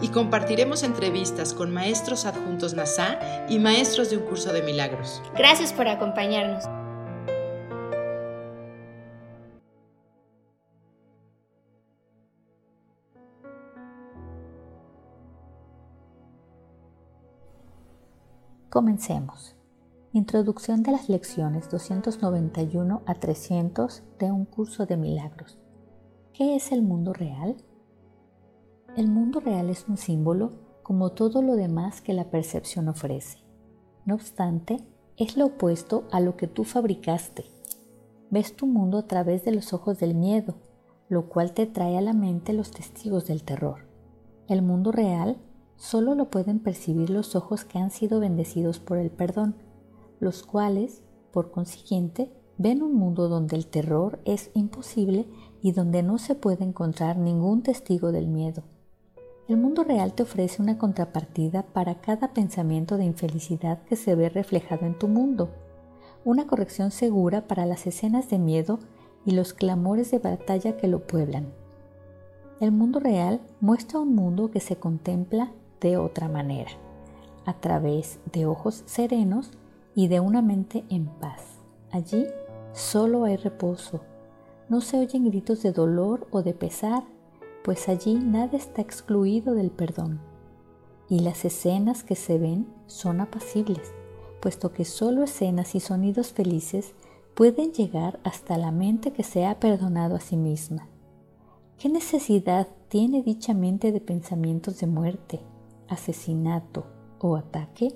Y 0.00 0.08
compartiremos 0.08 0.82
entrevistas 0.82 1.54
con 1.54 1.72
maestros 1.72 2.24
adjuntos 2.24 2.74
NASA 2.74 3.18
y 3.48 3.58
maestros 3.58 4.10
de 4.10 4.16
un 4.16 4.24
curso 4.24 4.52
de 4.52 4.62
milagros. 4.62 5.22
Gracias 5.36 5.72
por 5.72 5.88
acompañarnos. 5.88 6.64
Comencemos. 18.70 19.56
Introducción 20.12 20.82
de 20.82 20.92
las 20.92 21.08
lecciones 21.08 21.68
291 21.68 23.02
a 23.06 23.14
300 23.14 24.02
de 24.18 24.30
un 24.30 24.44
curso 24.44 24.86
de 24.86 24.96
milagros. 24.96 25.58
¿Qué 26.32 26.54
es 26.54 26.70
el 26.70 26.82
mundo 26.82 27.12
real? 27.12 27.56
El 28.96 29.06
mundo 29.06 29.38
real 29.38 29.70
es 29.70 29.86
un 29.88 29.96
símbolo 29.96 30.52
como 30.82 31.10
todo 31.10 31.42
lo 31.42 31.54
demás 31.54 32.00
que 32.00 32.14
la 32.14 32.30
percepción 32.30 32.88
ofrece. 32.88 33.38
No 34.06 34.14
obstante, 34.14 34.78
es 35.16 35.36
lo 35.36 35.46
opuesto 35.46 36.08
a 36.10 36.20
lo 36.20 36.36
que 36.36 36.48
tú 36.48 36.64
fabricaste. 36.64 37.44
Ves 38.30 38.56
tu 38.56 38.66
mundo 38.66 38.98
a 38.98 39.06
través 39.06 39.44
de 39.44 39.52
los 39.52 39.72
ojos 39.72 39.98
del 39.98 40.14
miedo, 40.14 40.56
lo 41.08 41.28
cual 41.28 41.52
te 41.52 41.66
trae 41.66 41.96
a 41.96 42.00
la 42.00 42.12
mente 42.12 42.52
los 42.52 42.70
testigos 42.70 43.26
del 43.26 43.44
terror. 43.44 43.86
El 44.48 44.62
mundo 44.62 44.90
real 44.90 45.36
solo 45.76 46.14
lo 46.14 46.30
pueden 46.30 46.58
percibir 46.58 47.10
los 47.10 47.36
ojos 47.36 47.64
que 47.64 47.78
han 47.78 47.90
sido 47.90 48.18
bendecidos 48.18 48.80
por 48.80 48.98
el 48.98 49.10
perdón, 49.10 49.56
los 50.18 50.42
cuales, 50.42 51.02
por 51.30 51.50
consiguiente, 51.50 52.32
ven 52.56 52.82
un 52.82 52.94
mundo 52.94 53.28
donde 53.28 53.56
el 53.56 53.66
terror 53.66 54.20
es 54.24 54.50
imposible 54.54 55.26
y 55.62 55.72
donde 55.72 56.02
no 56.02 56.18
se 56.18 56.34
puede 56.34 56.64
encontrar 56.64 57.18
ningún 57.18 57.62
testigo 57.62 58.10
del 58.10 58.26
miedo. 58.26 58.64
El 59.48 59.56
mundo 59.56 59.82
real 59.82 60.12
te 60.12 60.24
ofrece 60.24 60.60
una 60.60 60.76
contrapartida 60.76 61.62
para 61.62 61.94
cada 62.02 62.34
pensamiento 62.34 62.98
de 62.98 63.06
infelicidad 63.06 63.82
que 63.84 63.96
se 63.96 64.14
ve 64.14 64.28
reflejado 64.28 64.84
en 64.84 64.98
tu 64.98 65.08
mundo, 65.08 65.48
una 66.22 66.46
corrección 66.46 66.90
segura 66.90 67.48
para 67.48 67.64
las 67.64 67.86
escenas 67.86 68.28
de 68.28 68.38
miedo 68.38 68.78
y 69.24 69.30
los 69.30 69.54
clamores 69.54 70.10
de 70.10 70.18
batalla 70.18 70.76
que 70.76 70.86
lo 70.86 71.06
pueblan. 71.06 71.46
El 72.60 72.72
mundo 72.72 73.00
real 73.00 73.40
muestra 73.60 74.00
un 74.00 74.14
mundo 74.14 74.50
que 74.50 74.60
se 74.60 74.76
contempla 74.76 75.50
de 75.80 75.96
otra 75.96 76.28
manera, 76.28 76.72
a 77.46 77.54
través 77.54 78.18
de 78.30 78.44
ojos 78.44 78.82
serenos 78.84 79.50
y 79.94 80.08
de 80.08 80.20
una 80.20 80.42
mente 80.42 80.84
en 80.90 81.06
paz. 81.06 81.42
Allí 81.90 82.26
solo 82.74 83.24
hay 83.24 83.36
reposo. 83.36 84.02
No 84.68 84.82
se 84.82 84.98
oyen 84.98 85.24
gritos 85.24 85.62
de 85.62 85.72
dolor 85.72 86.26
o 86.32 86.42
de 86.42 86.52
pesar, 86.52 87.04
pues 87.68 87.90
allí 87.90 88.14
nada 88.14 88.56
está 88.56 88.80
excluido 88.80 89.52
del 89.52 89.70
perdón. 89.70 90.22
Y 91.06 91.18
las 91.18 91.44
escenas 91.44 92.02
que 92.02 92.14
se 92.14 92.38
ven 92.38 92.66
son 92.86 93.20
apacibles, 93.20 93.92
puesto 94.40 94.72
que 94.72 94.86
solo 94.86 95.22
escenas 95.22 95.74
y 95.74 95.80
sonidos 95.80 96.32
felices 96.32 96.94
pueden 97.34 97.74
llegar 97.74 98.20
hasta 98.24 98.56
la 98.56 98.72
mente 98.72 99.12
que 99.12 99.22
se 99.22 99.44
ha 99.44 99.60
perdonado 99.60 100.16
a 100.16 100.20
sí 100.20 100.38
misma. 100.38 100.88
¿Qué 101.76 101.90
necesidad 101.90 102.68
tiene 102.88 103.22
dicha 103.22 103.52
mente 103.52 103.92
de 103.92 104.00
pensamientos 104.00 104.80
de 104.80 104.86
muerte, 104.86 105.40
asesinato 105.88 106.86
o 107.18 107.36
ataque? 107.36 107.94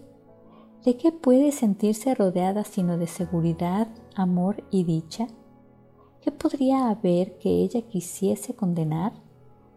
¿De 0.85 0.99
qué 0.99 1.13
puede 1.13 1.51
sentirse 1.51 2.15
rodeada 2.15 2.65
sino 2.65 2.99
de 2.99 3.07
seguridad, 3.07 3.89
amor 4.17 4.65
y 4.71 4.85
dicha? 4.85 5.29
¿Qué 6.21 6.31
podría 6.31 6.91
haber 6.91 7.39
que 7.39 7.49
ella 7.49 7.81
quisiese 7.81 8.55
condenar? 8.55 9.15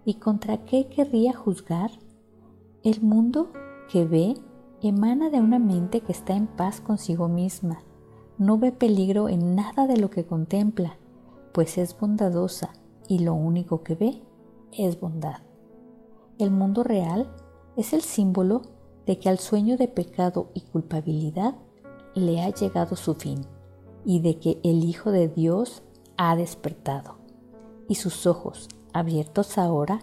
¿Y 0.05 0.15
contra 0.15 0.63
qué 0.65 0.87
querría 0.87 1.33
juzgar? 1.33 1.89
El 2.83 3.01
mundo 3.01 3.51
que 3.91 4.05
ve 4.05 4.35
emana 4.81 5.31
de 5.31 5.39
una 5.39 5.57
mente 5.57 6.01
que 6.01 6.11
está 6.11 6.35
en 6.35 6.45
paz 6.45 6.79
consigo 6.79 7.27
misma. 7.27 7.79
No 8.37 8.59
ve 8.59 8.71
peligro 8.71 9.29
en 9.29 9.55
nada 9.55 9.87
de 9.87 9.97
lo 9.97 10.11
que 10.11 10.25
contempla, 10.25 10.97
pues 11.53 11.79
es 11.79 11.97
bondadosa 11.99 12.73
y 13.07 13.19
lo 13.19 13.33
único 13.33 13.81
que 13.81 13.95
ve 13.95 14.21
es 14.71 14.99
bondad. 14.99 15.39
El 16.37 16.51
mundo 16.51 16.83
real 16.83 17.31
es 17.75 17.93
el 17.93 18.01
símbolo 18.01 18.61
de 19.07 19.17
que 19.17 19.29
al 19.29 19.39
sueño 19.39 19.75
de 19.75 19.87
pecado 19.87 20.51
y 20.53 20.61
culpabilidad 20.61 21.55
le 22.13 22.43
ha 22.43 22.49
llegado 22.49 22.95
su 22.95 23.15
fin 23.15 23.41
y 24.05 24.19
de 24.19 24.37
que 24.37 24.59
el 24.63 24.83
Hijo 24.83 25.11
de 25.11 25.29
Dios 25.29 25.81
ha 26.17 26.35
despertado 26.35 27.15
y 27.87 27.95
sus 27.95 28.27
ojos, 28.27 28.67
abiertos 28.95 29.57
ahora, 29.57 29.99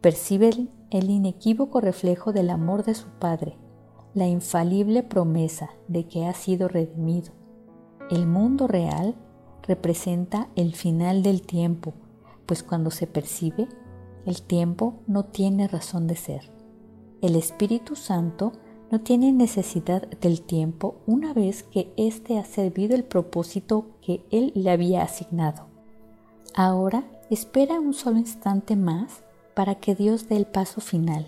perciben 0.00 0.70
el 0.90 1.10
inequívoco 1.10 1.80
reflejo 1.80 2.32
del 2.32 2.50
amor 2.50 2.84
de 2.84 2.94
su 2.94 3.08
Padre, 3.18 3.56
la 4.12 4.28
infalible 4.28 5.02
promesa 5.02 5.70
de 5.88 6.06
que 6.06 6.26
ha 6.26 6.34
sido 6.34 6.68
redimido. 6.68 7.32
El 8.10 8.26
mundo 8.26 8.68
real 8.68 9.14
representa 9.62 10.48
el 10.56 10.74
final 10.74 11.22
del 11.22 11.40
tiempo, 11.40 11.94
pues 12.44 12.62
cuando 12.62 12.90
se 12.90 13.06
percibe, 13.06 13.66
el 14.26 14.42
tiempo 14.42 15.00
no 15.06 15.24
tiene 15.24 15.66
razón 15.66 16.06
de 16.06 16.16
ser. 16.16 16.50
El 17.22 17.36
Espíritu 17.36 17.96
Santo 17.96 18.52
no 18.90 19.00
tiene 19.00 19.32
necesidad 19.32 20.06
del 20.20 20.42
tiempo 20.42 20.96
una 21.06 21.32
vez 21.32 21.62
que 21.62 21.94
éste 21.96 22.38
ha 22.38 22.44
servido 22.44 22.94
el 22.94 23.04
propósito 23.04 23.86
que 24.02 24.26
Él 24.30 24.52
le 24.54 24.70
había 24.70 25.02
asignado. 25.02 25.66
Ahora 26.54 27.04
espera 27.30 27.80
un 27.80 27.94
solo 27.94 28.18
instante 28.18 28.76
más 28.76 29.22
para 29.54 29.76
que 29.76 29.94
Dios 29.94 30.28
dé 30.28 30.36
el 30.36 30.46
paso 30.46 30.80
final 30.80 31.26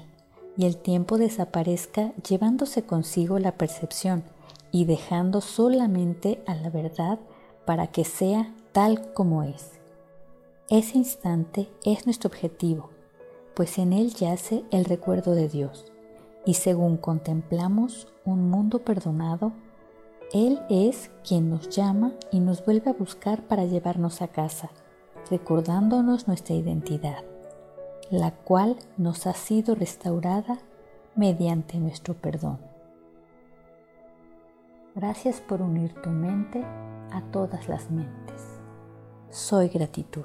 y 0.56 0.66
el 0.66 0.76
tiempo 0.76 1.18
desaparezca 1.18 2.12
llevándose 2.28 2.82
consigo 2.82 3.38
la 3.38 3.52
percepción 3.52 4.24
y 4.72 4.84
dejando 4.84 5.40
solamente 5.40 6.42
a 6.46 6.54
la 6.54 6.70
verdad 6.70 7.18
para 7.64 7.88
que 7.88 8.04
sea 8.04 8.54
tal 8.72 9.12
como 9.12 9.42
es. 9.42 9.72
Ese 10.68 10.98
instante 10.98 11.68
es 11.84 12.06
nuestro 12.06 12.28
objetivo 12.28 12.90
pues 13.56 13.78
en 13.78 13.94
él 13.94 14.12
yace 14.12 14.64
el 14.70 14.84
recuerdo 14.84 15.34
de 15.34 15.48
Dios. 15.48 15.86
Y 16.44 16.54
según 16.54 16.98
contemplamos 16.98 18.06
un 18.26 18.50
mundo 18.50 18.80
perdonado, 18.80 19.52
Él 20.32 20.60
es 20.68 21.10
quien 21.26 21.48
nos 21.48 21.70
llama 21.70 22.12
y 22.30 22.40
nos 22.40 22.64
vuelve 22.64 22.90
a 22.90 22.92
buscar 22.92 23.42
para 23.48 23.64
llevarnos 23.64 24.20
a 24.20 24.28
casa, 24.28 24.70
recordándonos 25.30 26.28
nuestra 26.28 26.54
identidad, 26.54 27.24
la 28.10 28.30
cual 28.32 28.76
nos 28.96 29.26
ha 29.26 29.34
sido 29.34 29.74
restaurada 29.74 30.58
mediante 31.14 31.78
nuestro 31.78 32.14
perdón. 32.14 32.58
Gracias 34.94 35.40
por 35.40 35.60
unir 35.62 35.94
tu 36.02 36.10
mente 36.10 36.62
a 37.10 37.22
todas 37.32 37.68
las 37.68 37.90
mentes. 37.90 38.60
Soy 39.30 39.68
gratitud. 39.68 40.24